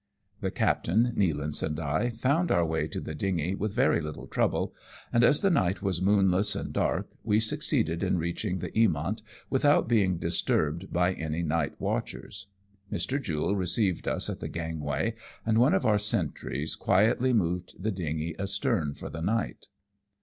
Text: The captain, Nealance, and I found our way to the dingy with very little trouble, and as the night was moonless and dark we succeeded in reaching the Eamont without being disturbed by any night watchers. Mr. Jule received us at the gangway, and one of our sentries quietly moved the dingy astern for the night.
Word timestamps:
The 0.39 0.49
captain, 0.49 1.13
Nealance, 1.15 1.61
and 1.61 1.79
I 1.79 2.09
found 2.09 2.49
our 2.51 2.65
way 2.65 2.87
to 2.87 2.99
the 2.99 3.13
dingy 3.13 3.53
with 3.53 3.75
very 3.75 4.01
little 4.01 4.25
trouble, 4.25 4.73
and 5.13 5.23
as 5.23 5.41
the 5.41 5.51
night 5.51 5.83
was 5.83 6.01
moonless 6.01 6.55
and 6.55 6.73
dark 6.73 7.07
we 7.23 7.39
succeeded 7.39 8.01
in 8.01 8.17
reaching 8.17 8.57
the 8.57 8.71
Eamont 8.71 9.21
without 9.51 9.87
being 9.87 10.17
disturbed 10.17 10.91
by 10.91 11.13
any 11.13 11.43
night 11.43 11.79
watchers. 11.79 12.47
Mr. 12.91 13.21
Jule 13.21 13.55
received 13.55 14.07
us 14.07 14.27
at 14.27 14.39
the 14.39 14.49
gangway, 14.49 15.13
and 15.45 15.59
one 15.59 15.75
of 15.75 15.85
our 15.85 15.99
sentries 15.99 16.75
quietly 16.75 17.31
moved 17.31 17.75
the 17.77 17.91
dingy 17.91 18.33
astern 18.39 18.95
for 18.95 19.07
the 19.11 19.21
night. 19.21 19.67